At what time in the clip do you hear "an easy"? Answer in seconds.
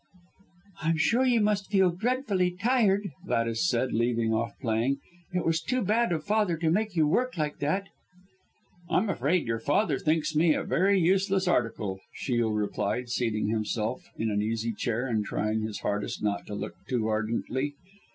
14.31-14.73